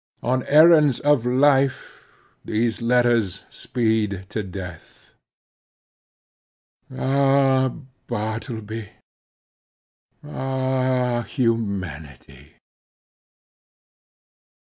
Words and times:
On 0.23 0.41
errands 0.47 0.99
of 1.01 1.27
life, 1.27 2.01
these 2.43 2.81
letters 2.81 3.43
speed 3.51 4.25
to 4.29 4.41
death. 4.41 5.13
Ah 6.91 7.69
Bartleby! 8.07 8.89
Ah 10.27 11.21
humanity! 11.21 12.53